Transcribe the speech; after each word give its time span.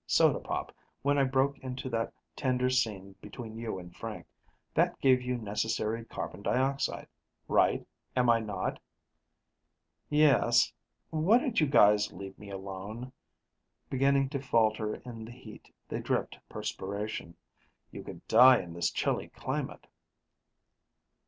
Soda 0.07 0.39
pop, 0.39 0.73
when 1.03 1.19
I 1.19 1.23
broke 1.25 1.59
into 1.59 1.87
that 1.91 2.11
tender 2.35 2.71
scene 2.71 3.13
between 3.21 3.55
you 3.55 3.77
and 3.77 3.95
Frank 3.95 4.25
that 4.73 4.99
gave 4.99 5.21
you 5.21 5.37
necessary 5.37 6.05
carbon 6.05 6.41
dioxide, 6.41 7.07
right, 7.47 7.85
am 8.15 8.27
I 8.27 8.39
not?" 8.39 8.79
"Yes... 10.09 10.73
Why 11.11 11.37
don't 11.37 11.61
you 11.61 11.67
guys 11.67 12.11
leave 12.11 12.39
me 12.39 12.49
alone?" 12.49 13.13
Beginning 13.91 14.27
to 14.29 14.41
falter 14.41 14.95
in 14.95 15.23
the 15.25 15.31
heat, 15.33 15.71
they 15.87 15.99
dripped 15.99 16.39
perspiration. 16.49 17.35
"You 17.91 18.01
could 18.03 18.27
die 18.27 18.59
in 18.59 18.73
this 18.73 18.89
chilly 18.89 19.27
climate." 19.27 19.85